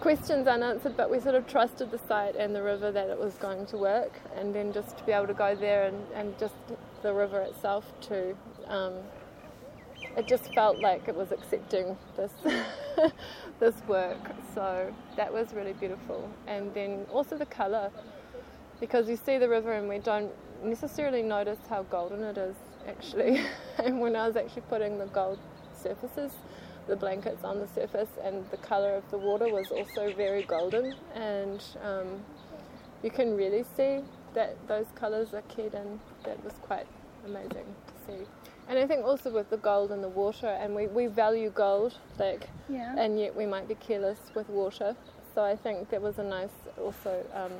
questions 0.00 0.46
unanswered, 0.46 0.96
but 0.96 1.10
we 1.10 1.18
sort 1.20 1.34
of 1.34 1.46
trusted 1.46 1.90
the 1.90 1.98
site 2.06 2.36
and 2.36 2.54
the 2.54 2.62
river 2.62 2.90
that 2.92 3.08
it 3.08 3.18
was 3.18 3.34
going 3.34 3.66
to 3.66 3.76
work, 3.76 4.12
and 4.36 4.54
then 4.54 4.72
just 4.72 4.96
to 4.98 5.04
be 5.04 5.12
able 5.12 5.26
to 5.26 5.34
go 5.34 5.54
there 5.54 5.84
and, 5.84 5.96
and 6.14 6.38
just 6.38 6.54
the 7.02 7.12
river 7.12 7.40
itself 7.40 7.84
too. 8.00 8.36
Um, 8.68 8.94
it 10.16 10.28
just 10.28 10.52
felt 10.54 10.78
like 10.80 11.08
it 11.08 11.14
was 11.14 11.32
accepting 11.32 11.96
this 12.16 12.32
this 13.60 13.74
work, 13.88 14.18
so 14.54 14.94
that 15.16 15.32
was 15.32 15.52
really 15.52 15.72
beautiful. 15.72 16.30
And 16.46 16.72
then 16.74 17.06
also 17.10 17.36
the 17.36 17.46
colour, 17.46 17.90
because 18.80 19.08
you 19.08 19.16
see 19.16 19.38
the 19.38 19.48
river 19.48 19.72
and 19.72 19.88
we 19.88 19.98
don't 19.98 20.30
necessarily 20.62 21.22
notice 21.22 21.58
how 21.68 21.82
golden 21.84 22.22
it 22.22 22.38
is 22.38 22.56
actually. 22.86 23.40
and 23.82 24.00
when 24.00 24.16
I 24.16 24.26
was 24.26 24.36
actually 24.36 24.62
putting 24.62 24.98
the 24.98 25.06
gold 25.06 25.38
surfaces, 25.82 26.32
the 26.86 26.96
blankets 26.96 27.44
on 27.44 27.58
the 27.60 27.68
surface, 27.68 28.10
and 28.22 28.48
the 28.50 28.56
colour 28.58 28.94
of 28.94 29.10
the 29.10 29.18
water 29.18 29.48
was 29.52 29.70
also 29.70 30.12
very 30.14 30.42
golden, 30.42 30.94
and 31.14 31.62
um, 31.82 32.22
you 33.02 33.10
can 33.10 33.36
really 33.36 33.64
see 33.76 34.00
that 34.34 34.56
those 34.68 34.86
colours 34.94 35.32
are 35.34 35.42
keyed 35.42 35.74
in. 35.74 36.00
That 36.24 36.42
was 36.44 36.54
quite 36.62 36.86
amazing 37.24 37.66
to 37.86 37.94
see. 38.06 38.26
And 38.68 38.78
I 38.78 38.86
think 38.86 39.04
also 39.04 39.30
with 39.30 39.50
the 39.50 39.58
gold 39.58 39.92
and 39.92 40.02
the 40.02 40.08
water, 40.08 40.46
and 40.48 40.74
we, 40.74 40.86
we 40.86 41.06
value 41.06 41.50
gold, 41.50 41.98
like, 42.18 42.48
Yeah. 42.68 42.94
and 42.96 43.18
yet 43.18 43.36
we 43.36 43.46
might 43.46 43.68
be 43.68 43.74
careless 43.74 44.18
with 44.34 44.48
water. 44.48 44.96
So 45.34 45.42
I 45.42 45.56
think 45.56 45.90
there 45.90 46.00
was 46.00 46.18
a 46.18 46.24
nice 46.24 46.56
also 46.80 47.24
um, 47.34 47.52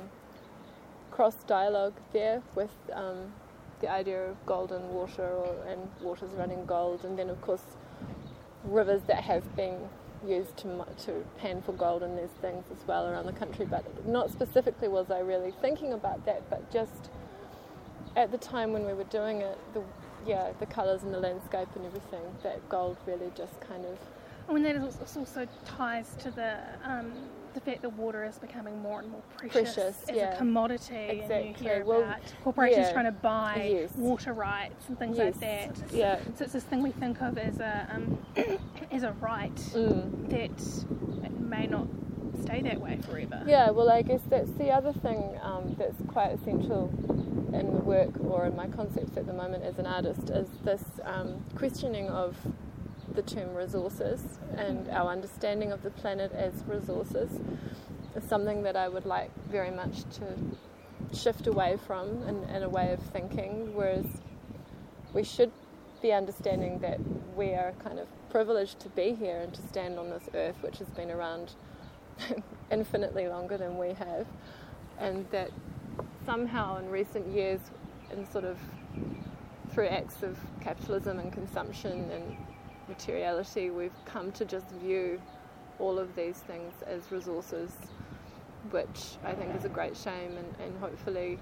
cross 1.11 1.35
dialogue 1.47 1.93
there 2.11 2.41
with 2.55 2.71
um, 2.93 3.31
the 3.81 3.89
idea 3.91 4.29
of 4.29 4.45
golden 4.45 4.89
water 4.93 5.27
or, 5.27 5.55
and 5.67 5.81
waters 6.01 6.31
running 6.31 6.65
gold, 6.65 7.05
and 7.05 7.19
then 7.19 7.29
of 7.29 7.39
course 7.41 7.63
rivers 8.65 9.01
that 9.07 9.23
have 9.23 9.55
been 9.55 9.77
used 10.25 10.57
to 10.57 10.85
to 11.05 11.23
pan 11.37 11.61
for 11.61 11.73
gold 11.73 12.01
and 12.01 12.17
there's 12.17 12.31
things 12.41 12.65
as 12.71 12.87
well 12.87 13.07
around 13.07 13.25
the 13.25 13.33
country. 13.33 13.65
But 13.65 14.07
not 14.07 14.31
specifically 14.31 14.87
was 14.87 15.11
I 15.11 15.19
really 15.19 15.53
thinking 15.61 15.93
about 15.93 16.25
that, 16.25 16.49
but 16.49 16.71
just 16.71 17.09
at 18.15 18.31
the 18.31 18.37
time 18.37 18.73
when 18.73 18.85
we 18.85 18.93
were 18.93 19.03
doing 19.05 19.41
it, 19.41 19.57
the 19.73 19.81
yeah, 20.25 20.51
the 20.59 20.65
colours 20.65 21.03
and 21.03 21.13
the 21.13 21.19
landscape 21.19 21.67
and 21.75 21.85
everything, 21.85 22.23
that 22.41 22.67
gold 22.69 22.97
really 23.05 23.31
just 23.35 23.59
kind 23.61 23.85
of 23.85 23.97
I 24.47 24.53
mean, 24.53 24.63
that 24.63 24.77
also 24.77 25.47
ties 25.65 26.15
to 26.19 26.29
the 26.29 26.57
um, 26.83 27.13
the 27.55 27.61
fact 27.61 27.81
that 27.81 27.89
water 27.93 28.23
is 28.25 28.37
becoming 28.37 28.79
more 28.81 28.99
and 28.99 29.09
more 29.09 29.21
precious, 29.37 29.73
Precious, 29.73 30.03
as 30.09 30.15
yeah. 30.15 30.33
a 30.33 30.37
commodity, 30.37 31.23
and 31.29 31.47
you 31.47 31.53
hear 31.53 31.83
Well, 31.85 32.03
about 32.03 32.19
corporations 32.43 32.87
yeah. 32.87 32.93
trying 32.93 33.05
to 33.05 33.11
buy 33.13 33.69
Yes. 33.71 33.95
water 33.95 34.33
rights 34.33 34.87
and 34.89 34.99
things 34.99 35.17
Yes. 35.17 35.35
like 35.35 35.39
that. 35.39 35.93
yeah. 35.93 36.19
So 36.35 36.43
it's 36.43 36.53
this 36.53 36.63
thing 36.65 36.83
we 36.83 36.91
think 36.91 37.21
of 37.21 37.37
as 37.37 37.59
a 37.59 37.87
um, 37.95 38.17
as 38.91 39.03
a 39.03 39.13
right 39.13 39.55
Mm. 39.73 40.29
that 40.29 41.39
may 41.39 41.65
not 41.65 41.87
stay 42.43 42.61
that 42.61 42.79
way 42.81 42.97
forever. 42.97 43.41
Yeah, 43.47 43.69
well, 43.71 43.89
I 43.89 44.01
guess 44.01 44.21
that's 44.29 44.51
the 44.51 44.69
other 44.71 44.91
thing 44.91 45.37
um, 45.41 45.75
that's 45.79 45.95
quite 46.09 46.33
essential 46.33 46.89
in 47.53 47.73
the 47.73 47.79
work 47.79 48.09
or 48.21 48.45
in 48.47 48.55
my 48.57 48.67
concepts 48.67 49.15
at 49.15 49.25
the 49.25 49.33
moment 49.33 49.63
as 49.63 49.79
an 49.79 49.85
artist 49.87 50.29
is 50.29 50.49
this 50.65 50.83
um, 51.05 51.41
questioning 51.55 52.09
of 52.09 52.35
the 53.15 53.21
term 53.21 53.53
resources 53.53 54.21
and 54.57 54.89
our 54.89 55.11
understanding 55.11 55.71
of 55.71 55.81
the 55.83 55.91
planet 55.91 56.31
as 56.33 56.53
resources 56.67 57.31
is 58.15 58.23
something 58.23 58.63
that 58.63 58.75
I 58.75 58.87
would 58.87 59.05
like 59.05 59.31
very 59.49 59.71
much 59.71 60.03
to 60.15 60.35
shift 61.13 61.47
away 61.47 61.77
from 61.85 62.23
in 62.27 62.63
a 62.63 62.69
way 62.69 62.91
of 62.91 62.99
thinking, 62.99 63.73
whereas 63.75 64.05
we 65.13 65.23
should 65.23 65.51
be 66.01 66.11
understanding 66.11 66.79
that 66.79 66.99
we 67.35 67.53
are 67.53 67.73
kind 67.83 67.99
of 67.99 68.07
privileged 68.29 68.79
to 68.81 68.89
be 68.89 69.13
here 69.13 69.39
and 69.41 69.53
to 69.53 69.61
stand 69.67 69.97
on 69.97 70.09
this 70.09 70.29
earth, 70.33 70.55
which 70.61 70.77
has 70.77 70.89
been 70.89 71.09
around 71.09 71.53
infinitely 72.71 73.27
longer 73.27 73.57
than 73.57 73.77
we 73.77 73.93
have, 73.93 74.27
and 74.99 75.25
that 75.31 75.51
somehow 76.25 76.77
in 76.77 76.89
recent 76.89 77.27
years, 77.27 77.59
in 78.11 78.29
sort 78.29 78.45
of 78.45 78.57
through 79.71 79.87
acts 79.87 80.21
of 80.23 80.37
capitalism 80.61 81.19
and 81.19 81.31
consumption 81.33 82.09
and 82.11 82.37
materiality, 82.87 83.69
we've 83.69 83.91
come 84.05 84.31
to 84.33 84.45
just 84.45 84.67
view 84.83 85.21
all 85.79 85.99
of 85.99 86.15
these 86.15 86.37
things 86.37 86.73
as 86.87 87.11
resources, 87.11 87.71
which 88.71 89.17
I 89.25 89.33
think 89.33 89.55
is 89.55 89.65
a 89.65 89.69
great 89.69 89.95
shame, 89.97 90.37
and, 90.37 90.55
and 90.59 90.79
hopefully, 90.79 91.37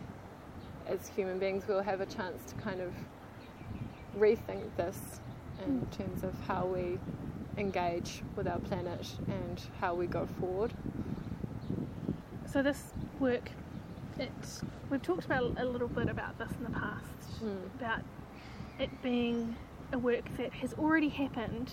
as 0.88 1.08
human 1.10 1.40
beings, 1.40 1.64
we'll 1.68 1.84
have 1.84 2.02
a 2.02 2.06
chance 2.06 2.42
to 2.52 2.56
kind 2.56 2.82
of 2.82 2.94
rethink 4.18 4.64
this 4.78 5.20
in 5.66 5.86
terms 5.92 6.24
of 6.24 6.34
how 6.48 6.66
we 6.66 6.98
engage 7.58 8.22
with 8.36 8.48
our 8.48 8.60
planet 8.60 9.08
and 9.30 9.62
how 9.80 9.94
we 9.94 10.08
go 10.08 10.26
forward. 10.40 10.74
So 12.46 12.62
this 12.62 12.94
work, 13.20 13.52
it 14.20 14.32
we've 14.90 15.02
talked 15.02 15.26
about 15.26 15.54
a 15.58 15.66
little 15.66 15.88
bit 15.88 16.10
about 16.10 16.38
this 16.38 16.50
in 16.58 16.66
the 16.66 16.70
past 16.70 17.08
Mm. 17.44 17.76
about 17.80 18.00
it 18.80 18.90
being 19.02 19.56
a 19.94 19.98
work 19.98 20.26
that 20.38 20.52
has 20.54 20.74
already 20.74 21.10
happened. 21.10 21.72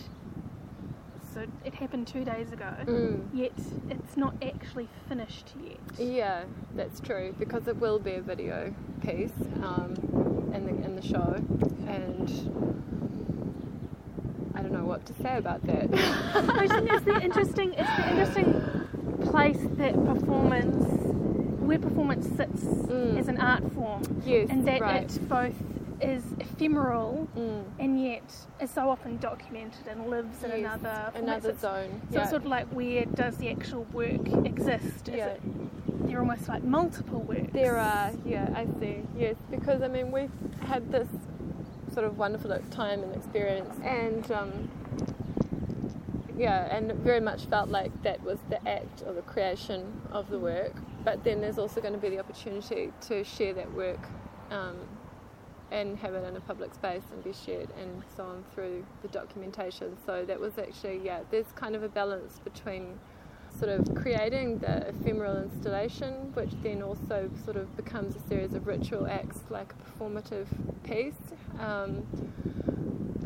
So 1.34 1.46
it 1.64 1.74
happened 1.74 2.06
two 2.06 2.24
days 2.24 2.52
ago, 2.52 2.70
Mm. 2.86 3.22
yet 3.32 3.52
it's 3.88 4.16
not 4.16 4.34
actually 4.42 4.88
finished 5.08 5.54
yet. 5.64 5.78
Yeah, 5.98 6.44
that's 6.74 7.00
true 7.00 7.34
because 7.38 7.66
it 7.68 7.76
will 7.76 7.98
be 7.98 8.14
a 8.14 8.20
video 8.20 8.74
piece 9.00 9.32
um, 9.62 9.94
in 10.54 10.66
the 10.66 10.84
in 10.84 10.96
the 10.96 11.02
show, 11.02 11.34
and 11.86 12.28
I 14.56 14.62
don't 14.62 14.72
know 14.72 14.84
what 14.84 15.06
to 15.06 15.12
say 15.22 15.36
about 15.38 15.62
that. 15.66 15.88
I 16.34 16.66
think 16.68 16.90
it's 16.92 17.04
the 17.04 17.20
interesting, 17.22 17.74
it's 17.74 17.96
the 17.96 18.10
interesting 18.10 19.20
place 19.30 19.60
that 19.78 19.94
performance, 20.04 20.84
where 21.60 21.78
performance 21.78 22.26
sits 22.36 22.64
Mm. 22.90 23.18
as 23.20 23.28
an 23.28 23.38
art 23.38 23.62
form, 23.72 24.02
yes, 24.26 24.48
and 24.50 24.66
that 24.66 24.80
right. 24.80 25.04
it 25.04 25.28
both 25.28 25.54
is 26.00 26.22
ephemeral 26.40 27.28
Mm. 27.36 27.64
and 27.78 28.02
yet 28.02 28.22
is 28.60 28.70
so 28.70 28.88
often 28.90 29.18
documented 29.18 29.86
and 29.86 30.08
lives 30.08 30.42
in 30.42 30.50
Yes, 30.50 30.58
another 30.58 31.12
another 31.14 31.54
zone. 31.54 32.00
So 32.10 32.14
yeah. 32.16 32.20
it's 32.22 32.30
sort 32.30 32.42
of 32.42 32.48
like 32.48 32.66
where 32.68 33.04
does 33.04 33.36
the 33.36 33.50
actual 33.50 33.84
work 33.92 34.26
exist? 34.46 35.08
Is 35.08 35.14
Yeah. 35.16 35.26
it, 35.28 35.40
they're 36.06 36.18
almost 36.20 36.48
like 36.48 36.62
multiple 36.64 37.20
works. 37.20 37.52
There 37.52 37.76
are, 37.76 38.12
yeah, 38.24 38.48
I 38.54 38.66
see. 38.80 39.02
Yes, 39.16 39.36
because 39.50 39.82
I 39.82 39.88
mean 39.88 40.10
we've 40.10 40.30
had 40.62 40.90
this 40.90 41.08
sort 41.92 42.06
of 42.06 42.18
wonderful 42.18 42.56
time 42.70 43.02
and 43.02 43.14
experience, 43.14 43.74
and 43.84 44.30
um, 44.32 44.70
yeah, 46.36 46.74
and 46.74 46.90
it 46.90 46.96
very 46.98 47.20
much 47.20 47.44
felt 47.46 47.68
like 47.68 47.90
that 48.02 48.22
was 48.22 48.38
the 48.48 48.66
act 48.68 49.02
or 49.06 49.12
the 49.12 49.22
creation 49.22 50.00
of 50.10 50.30
the 50.30 50.38
work. 50.38 50.72
But 51.04 51.24
then 51.24 51.40
there's 51.40 51.58
also 51.58 51.80
going 51.80 51.94
to 51.94 52.00
be 52.00 52.08
the 52.10 52.18
opportunity 52.18 52.92
to 53.08 53.24
share 53.24 53.52
that 53.54 53.72
work 53.74 53.98
um, 54.50 54.76
and 55.70 55.96
have 55.98 56.14
it 56.14 56.24
in 56.26 56.36
a 56.36 56.40
public 56.40 56.74
space 56.74 57.02
and 57.12 57.22
be 57.22 57.32
shared 57.32 57.68
and 57.80 58.02
so 58.16 58.24
on 58.24 58.44
through 58.54 58.84
the 59.02 59.08
documentation. 59.08 59.96
So 60.04 60.24
that 60.24 60.38
was 60.38 60.58
actually, 60.58 61.00
yeah, 61.04 61.20
there's 61.30 61.52
kind 61.54 61.76
of 61.76 61.82
a 61.82 61.88
balance 61.88 62.40
between 62.40 62.98
sort 63.58 63.70
of 63.70 63.94
creating 63.94 64.58
the 64.58 64.88
ephemeral 64.88 65.36
installation, 65.42 66.32
which 66.34 66.50
then 66.62 66.82
also 66.82 67.30
sort 67.44 67.56
of 67.56 67.76
becomes 67.76 68.16
a 68.16 68.28
series 68.28 68.54
of 68.54 68.66
ritual 68.66 69.06
acts 69.06 69.40
like 69.50 69.72
a 69.72 70.04
performative 70.04 70.46
piece 70.84 71.14
um, 71.58 72.06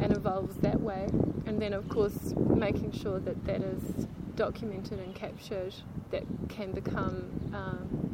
and 0.00 0.16
evolves 0.16 0.56
that 0.56 0.80
way. 0.80 1.08
And 1.46 1.60
then, 1.60 1.72
of 1.72 1.88
course, 1.88 2.34
making 2.36 2.92
sure 2.92 3.20
that 3.20 3.44
that 3.44 3.62
is 3.62 4.06
documented 4.34 4.98
and 4.98 5.14
captured 5.14 5.74
that 6.10 6.24
can 6.48 6.72
become 6.72 7.30
um, 7.54 8.13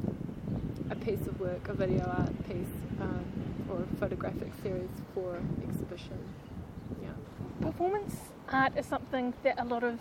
a 0.91 0.95
piece 0.97 1.27
of 1.27 1.39
work, 1.41 1.69
a 1.69 1.73
video 1.75 2.05
art 2.05 2.49
piece, 2.49 2.75
um, 3.01 3.25
or 3.71 3.83
a 3.83 3.97
photographic 3.97 4.51
series 4.63 4.91
for 5.15 5.39
exhibition. 5.69 6.19
Yeah. 7.03 7.09
performance 7.61 8.17
art 8.53 8.73
is 8.77 8.87
something 8.87 9.33
that 9.45 9.55
a 9.61 9.65
lot 9.65 9.85
of, 9.85 9.99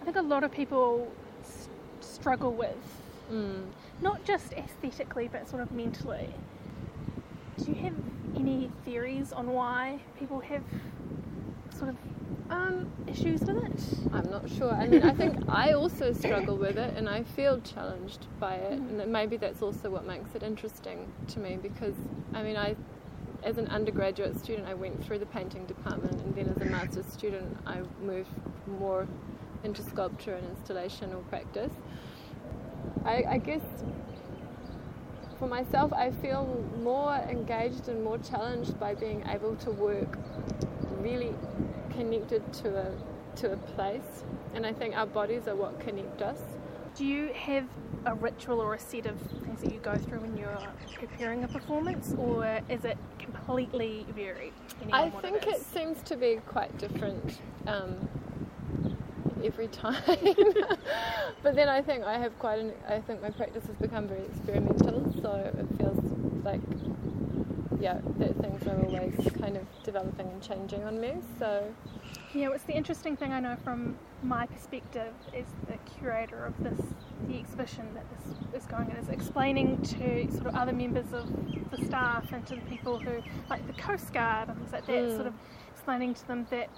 I 0.00 0.04
think 0.04 0.16
a 0.16 0.22
lot 0.22 0.44
of 0.44 0.50
people 0.52 1.10
s- 1.42 1.68
struggle 2.00 2.52
with, 2.52 2.76
Mm. 3.30 3.64
not 4.02 4.24
just 4.24 4.52
aesthetically 4.54 5.28
but 5.28 5.48
sort 5.48 5.62
of 5.62 5.72
mentally. 5.72 6.28
Do 7.58 7.64
you 7.70 7.74
have 7.76 7.94
any 8.36 8.70
theories 8.84 9.32
on 9.32 9.52
why 9.52 10.00
people 10.18 10.40
have 10.40 10.62
sort 11.76 11.88
of 11.90 11.96
Um, 12.50 12.90
issues 13.06 13.40
with 13.40 13.56
it? 13.56 14.12
I'm 14.12 14.30
not 14.30 14.48
sure. 14.50 14.72
I 14.72 14.86
mean, 14.86 15.02
I 15.02 15.12
think 15.12 15.36
I 15.48 15.72
also 15.72 16.12
struggle 16.12 16.56
with 16.56 16.76
it, 16.76 16.94
and 16.96 17.08
I 17.08 17.22
feel 17.22 17.60
challenged 17.60 18.26
by 18.38 18.56
it, 18.56 18.72
and 18.72 19.00
that 19.00 19.08
maybe 19.08 19.36
that's 19.36 19.62
also 19.62 19.90
what 19.90 20.06
makes 20.06 20.34
it 20.34 20.42
interesting 20.42 21.10
to 21.28 21.38
me. 21.40 21.58
Because 21.60 21.94
I 22.34 22.42
mean, 22.42 22.56
I, 22.56 22.76
as 23.42 23.56
an 23.56 23.68
undergraduate 23.68 24.38
student, 24.38 24.68
I 24.68 24.74
went 24.74 25.02
through 25.04 25.20
the 25.20 25.26
painting 25.26 25.64
department, 25.66 26.20
and 26.20 26.34
then 26.34 26.52
as 26.54 26.60
a 26.60 26.66
master's 26.66 27.06
student, 27.06 27.56
I 27.66 27.80
moved 28.02 28.30
more 28.66 29.08
into 29.64 29.82
sculpture 29.82 30.34
and 30.34 30.46
installation 30.46 31.14
or 31.14 31.22
practice. 31.22 31.72
I, 33.06 33.24
I 33.28 33.38
guess 33.38 33.62
for 35.38 35.48
myself, 35.48 35.92
I 35.92 36.10
feel 36.10 36.62
more 36.82 37.14
engaged 37.28 37.88
and 37.88 38.04
more 38.04 38.18
challenged 38.18 38.78
by 38.78 38.94
being 38.94 39.24
able 39.28 39.56
to 39.56 39.70
work 39.70 40.18
really 41.00 41.34
connected 41.96 42.52
to 42.52 42.76
a 42.76 42.92
to 43.36 43.52
a 43.52 43.56
place, 43.56 44.24
and 44.54 44.64
I 44.64 44.72
think 44.72 44.96
our 44.96 45.06
bodies 45.06 45.48
are 45.48 45.56
what 45.56 45.80
connect 45.80 46.22
us. 46.22 46.38
Do 46.94 47.04
you 47.04 47.32
have 47.34 47.66
a 48.06 48.14
ritual 48.14 48.60
or 48.60 48.74
a 48.74 48.78
set 48.78 49.06
of 49.06 49.18
things 49.20 49.60
that 49.62 49.72
you 49.72 49.80
go 49.80 49.96
through 49.96 50.20
when 50.20 50.36
you're 50.36 50.56
preparing 50.94 51.42
a 51.42 51.48
performance, 51.48 52.14
or 52.16 52.60
is 52.68 52.84
it 52.84 52.96
completely 53.18 54.06
varied? 54.14 54.52
I 54.92 55.10
think 55.10 55.46
it 55.46 55.54
it 55.54 55.62
seems 55.62 56.02
to 56.02 56.16
be 56.16 56.40
quite 56.46 56.76
different 56.78 57.40
um, 57.66 58.08
every 59.42 59.68
time. 59.84 60.02
but 61.42 61.54
then 61.54 61.68
I 61.68 61.82
think 61.82 62.04
I 62.04 62.18
have 62.18 62.38
quite 62.38 62.60
an. 62.60 62.72
I 62.88 63.00
think 63.00 63.22
my 63.22 63.30
practice 63.30 63.66
has 63.66 63.76
become 63.76 64.06
very 64.06 64.24
experimental, 64.26 65.12
so 65.20 65.32
it 65.32 65.53
feels 65.53 65.53
like 65.53 65.53
yeah 67.84 67.98
that 68.18 68.34
things 68.40 68.66
are 68.66 68.80
always 68.86 69.14
kind 69.38 69.58
of 69.58 69.64
developing 69.82 70.26
and 70.26 70.42
changing 70.42 70.82
on 70.84 70.98
me. 70.98 71.12
So 71.38 71.50
Yeah, 72.32 72.48
what's 72.48 72.64
the 72.64 72.72
interesting 72.74 73.14
thing 73.14 73.30
I 73.32 73.40
know 73.40 73.56
from 73.62 73.98
my 74.22 74.46
perspective 74.46 75.12
is 75.34 75.46
the 75.68 75.76
curator 75.98 76.46
of 76.46 76.54
this, 76.64 76.80
the 77.28 77.38
exhibition 77.38 77.84
that 77.94 78.06
this 78.14 78.62
is 78.62 78.66
going 78.66 78.90
in, 78.90 78.96
is 78.96 79.10
explaining 79.10 79.82
to 79.82 80.30
sort 80.32 80.46
of 80.46 80.54
other 80.54 80.72
members 80.72 81.12
of 81.12 81.26
the 81.70 81.84
staff 81.84 82.32
and 82.32 82.46
to 82.46 82.54
the 82.54 82.62
people 82.62 82.98
who, 82.98 83.22
like 83.50 83.66
the 83.66 83.74
Coast 83.74 84.14
Guard 84.14 84.48
and 84.48 84.56
things 84.58 84.72
like 84.72 84.86
that, 84.86 85.04
Mm. 85.04 85.14
sort 85.16 85.26
of 85.26 85.34
explaining 85.74 86.14
to 86.14 86.26
them 86.26 86.46
that 86.50 86.70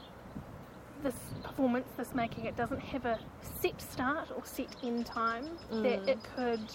this 1.05 1.15
performance, 1.45 1.89
this 1.97 2.15
making, 2.15 2.47
it 2.47 2.57
doesn't 2.57 2.81
have 2.81 3.05
a 3.07 3.17
set 3.63 3.81
start 3.81 4.29
or 4.37 4.45
set 4.45 4.75
end 4.83 5.07
time, 5.07 5.45
that 5.71 6.01
Mm. 6.03 6.09
it 6.09 6.19
could 6.35 6.67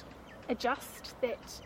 adjust, 0.47 1.19
that 1.19 1.61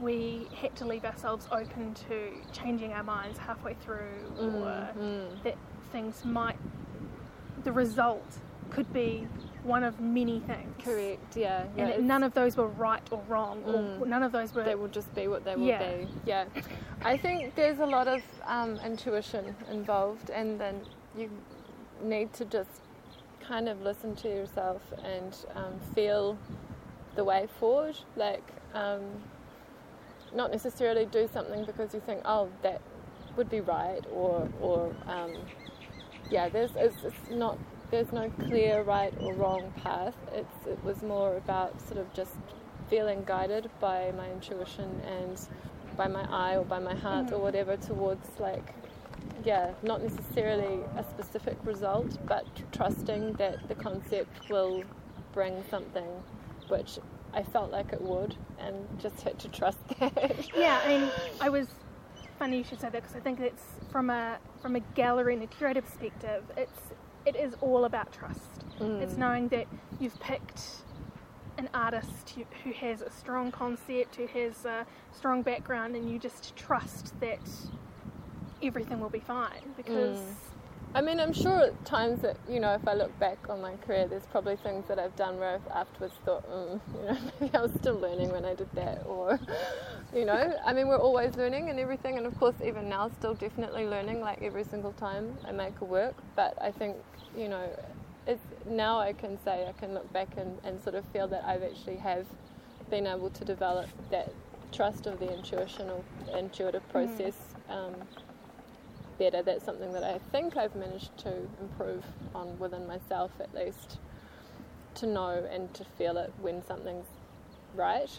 we 0.00 0.48
had 0.60 0.74
to 0.76 0.84
leave 0.84 1.04
ourselves 1.04 1.46
open 1.52 1.94
to 2.08 2.30
changing 2.52 2.92
our 2.92 3.02
minds 3.04 3.38
halfway 3.38 3.74
through 3.74 4.22
or 4.38 4.42
mm, 4.42 4.96
mm. 4.96 5.42
that 5.42 5.56
things 5.92 6.24
might 6.24 6.56
the 7.64 7.72
result 7.72 8.38
could 8.70 8.92
be 8.92 9.26
one 9.62 9.82
of 9.84 10.00
many 10.00 10.40
things 10.40 10.74
correct, 10.84 11.36
yeah, 11.36 11.64
yeah. 11.76 11.86
and 11.86 12.06
none 12.06 12.22
of 12.22 12.34
those 12.34 12.56
were 12.56 12.66
right 12.68 13.02
or 13.10 13.22
wrong 13.28 13.62
or 13.64 13.74
Mm. 13.74 14.06
none 14.06 14.22
of 14.22 14.32
those 14.32 14.52
were 14.54 14.62
they 14.64 14.74
will 14.74 14.88
just 14.88 15.14
be 15.14 15.28
what 15.28 15.44
they 15.44 15.56
will 15.56 15.66
Yeah. 15.66 15.96
be. 15.96 16.08
Yeah, 16.26 16.44
I 17.02 17.16
think 17.16 17.54
there's 17.54 17.78
a 17.78 17.86
lot 17.86 18.08
of 18.08 18.22
um, 18.46 18.78
intuition 18.84 19.54
involved, 19.70 20.28
and 20.30 20.60
then 20.60 20.82
you 21.16 21.30
need 22.02 22.32
to 22.34 22.44
just 22.44 22.82
kind 23.40 23.68
of 23.68 23.80
listen 23.82 24.14
to 24.16 24.28
yourself 24.28 24.82
and 25.02 25.34
um, 25.54 25.78
feel 25.94 26.36
the 27.14 27.24
way 27.24 27.46
forward. 27.58 27.96
Like, 28.16 28.42
um, 28.74 29.02
not 30.34 30.50
necessarily 30.50 31.06
do 31.06 31.28
something 31.32 31.64
because 31.64 31.94
you 31.94 32.00
think, 32.00 32.22
oh, 32.24 32.48
that 32.62 32.80
would 33.36 33.50
be 33.50 33.60
right, 33.60 34.04
or 34.12 34.48
or 34.60 34.94
um, 35.06 35.32
yeah, 36.30 36.48
there's 36.48 36.70
it's, 36.76 36.96
it's 37.04 37.30
not 37.30 37.58
there's 37.90 38.12
no 38.12 38.30
clear 38.30 38.82
right 38.82 39.14
or 39.20 39.34
wrong 39.34 39.72
path. 39.82 40.14
It's 40.32 40.66
it 40.66 40.82
was 40.84 41.02
more 41.02 41.36
about 41.36 41.80
sort 41.80 41.98
of 41.98 42.12
just 42.12 42.36
feeling 42.88 43.22
guided 43.24 43.70
by 43.80 44.12
my 44.16 44.30
intuition 44.30 45.00
and 45.06 45.40
by 45.96 46.08
my 46.08 46.26
eye 46.30 46.56
or 46.56 46.64
by 46.64 46.78
my 46.78 46.94
heart 46.94 47.32
or 47.32 47.38
whatever 47.38 47.76
towards 47.76 48.28
like 48.38 48.74
yeah, 49.44 49.72
not 49.82 50.02
necessarily 50.02 50.80
a 50.96 51.04
specific 51.04 51.56
result, 51.64 52.18
but 52.26 52.46
trusting 52.72 53.34
that 53.34 53.68
the 53.68 53.74
concept 53.74 54.48
will 54.48 54.82
bring 55.32 55.62
something 55.70 56.08
which 56.68 56.98
I 57.34 57.42
felt 57.42 57.70
like 57.70 57.92
it 57.92 58.00
would, 58.00 58.36
and 58.58 58.76
just 58.98 59.20
had 59.22 59.38
to 59.40 59.48
trust 59.48 59.78
that. 60.00 60.48
yeah 60.56 60.80
I 60.84 60.88
mean 60.88 61.10
I 61.40 61.48
was 61.48 61.68
funny 62.38 62.58
you 62.58 62.64
should 62.64 62.80
say 62.80 62.88
that 62.90 63.02
because 63.02 63.16
I 63.16 63.20
think 63.20 63.40
it's 63.40 63.64
from 63.90 64.10
a 64.10 64.38
from 64.62 64.76
a 64.76 64.80
gallery 64.80 65.34
and 65.34 65.42
a 65.42 65.46
curator 65.46 65.82
perspective 65.82 66.44
it's 66.56 66.80
it 67.26 67.36
is 67.36 67.54
all 67.60 67.84
about 67.84 68.12
trust. 68.12 68.68
Mm. 68.78 69.00
It's 69.00 69.16
knowing 69.16 69.48
that 69.48 69.66
you've 69.98 70.18
picked 70.20 70.60
an 71.56 71.70
artist 71.72 72.30
who, 72.30 72.44
who 72.64 72.72
has 72.72 73.00
a 73.00 73.10
strong 73.10 73.52
concept 73.52 74.16
who 74.16 74.26
has 74.26 74.64
a 74.64 74.84
strong 75.12 75.42
background 75.42 75.94
and 75.94 76.10
you 76.10 76.18
just 76.18 76.54
trust 76.56 77.18
that 77.20 77.38
everything 78.62 79.00
will 79.00 79.10
be 79.10 79.20
fine 79.20 79.72
because 79.76 80.18
mm. 80.18 80.34
I 80.96 81.00
mean, 81.00 81.18
I'm 81.18 81.32
sure 81.32 81.60
at 81.60 81.84
times 81.84 82.20
that, 82.20 82.36
you 82.48 82.60
know, 82.60 82.72
if 82.74 82.86
I 82.86 82.94
look 82.94 83.18
back 83.18 83.38
on 83.48 83.60
my 83.60 83.74
career, 83.78 84.06
there's 84.06 84.26
probably 84.26 84.54
things 84.54 84.86
that 84.86 85.00
I've 85.00 85.16
done 85.16 85.40
where 85.40 85.56
I've 85.56 85.66
afterwards 85.74 86.14
thought, 86.24 86.48
mm, 86.48 86.80
you 86.94 87.02
know, 87.02 87.18
maybe 87.40 87.56
I 87.56 87.60
was 87.60 87.72
still 87.72 87.98
learning 87.98 88.30
when 88.30 88.44
I 88.44 88.54
did 88.54 88.70
that. 88.76 89.04
Or, 89.04 89.40
you 90.14 90.24
know, 90.24 90.56
I 90.64 90.72
mean, 90.72 90.86
we're 90.86 91.00
always 91.00 91.34
learning 91.34 91.68
and 91.68 91.80
everything. 91.80 92.16
And 92.16 92.26
of 92.26 92.38
course, 92.38 92.54
even 92.64 92.88
now, 92.88 93.10
still 93.18 93.34
definitely 93.34 93.86
learning, 93.86 94.20
like 94.20 94.40
every 94.40 94.62
single 94.62 94.92
time 94.92 95.36
I 95.44 95.50
make 95.50 95.80
a 95.80 95.84
work. 95.84 96.14
But 96.36 96.56
I 96.62 96.70
think, 96.70 96.96
you 97.36 97.48
know, 97.48 97.68
it's, 98.28 98.44
now 98.64 99.00
I 99.00 99.14
can 99.14 99.36
say, 99.44 99.66
I 99.66 99.72
can 99.72 99.94
look 99.94 100.10
back 100.12 100.28
and, 100.36 100.60
and 100.62 100.80
sort 100.80 100.94
of 100.94 101.04
feel 101.06 101.26
that 101.28 101.44
I've 101.44 101.64
actually 101.64 101.96
have 101.96 102.26
been 102.88 103.08
able 103.08 103.30
to 103.30 103.44
develop 103.44 103.88
that 104.12 104.32
trust 104.70 105.06
of 105.06 105.18
the 105.18 105.32
intuition 105.32 105.90
or 105.90 106.04
intuitive 106.38 106.88
process. 106.88 107.34
Um, 107.68 107.94
better. 109.18 109.42
That's 109.42 109.64
something 109.64 109.92
that 109.92 110.04
I 110.04 110.18
think 110.32 110.56
I've 110.56 110.74
managed 110.74 111.16
to 111.18 111.32
improve 111.60 112.04
on 112.34 112.58
within 112.58 112.86
myself, 112.86 113.30
at 113.40 113.54
least, 113.54 113.98
to 114.96 115.06
know 115.06 115.46
and 115.50 115.72
to 115.74 115.84
feel 115.84 116.16
it 116.16 116.32
when 116.40 116.64
something's 116.64 117.06
right. 117.74 118.10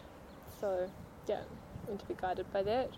So, 0.59 0.89
yeah, 1.27 1.41
and 1.87 1.99
to 1.99 2.05
be 2.05 2.15
guided 2.19 2.51
by 2.51 2.63
that. 2.63 2.89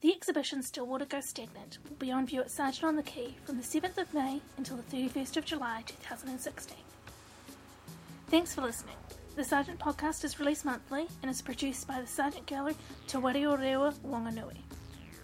The 0.00 0.12
exhibition 0.12 0.62
Stillwater 0.62 1.06
Goes 1.06 1.30
Stagnant 1.30 1.78
will 1.88 1.96
be 1.96 2.12
on 2.12 2.26
view 2.26 2.42
at 2.42 2.48
Sarjeant 2.48 2.84
on 2.84 2.96
the 2.96 3.02
Quay 3.02 3.36
from 3.44 3.56
the 3.56 3.62
7th 3.62 3.96
of 3.96 4.12
May 4.12 4.42
until 4.58 4.76
the 4.76 4.82
31st 4.82 5.38
of 5.38 5.46
July 5.46 5.82
2016. 5.86 6.76
Thanks 8.28 8.54
for 8.54 8.60
listening. 8.60 8.96
The 9.36 9.42
Sarjeant 9.42 9.78
podcast 9.78 10.24
is 10.24 10.38
released 10.38 10.64
monthly 10.64 11.08
and 11.20 11.28
is 11.28 11.42
produced 11.42 11.88
by 11.88 12.00
the 12.00 12.06
Sarjeant 12.06 12.46
Gallery 12.46 12.76
Te 13.08 13.18
Rewa 13.18 13.92
Wanganui. 14.06 14.58